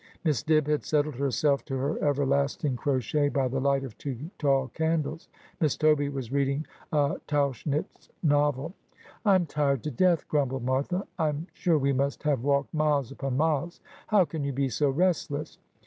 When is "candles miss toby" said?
4.69-6.09